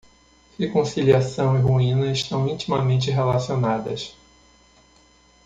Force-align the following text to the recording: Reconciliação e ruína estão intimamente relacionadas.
Reconciliação 0.57 1.55
e 1.55 1.61
ruína 1.61 2.11
estão 2.11 2.47
intimamente 2.49 3.11
relacionadas. 3.11 4.17